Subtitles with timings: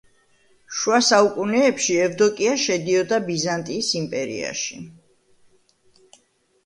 [0.77, 4.83] შუა საუკუნეებში ევდოკია შედიოდა ბიზანტიის იმპერიაში.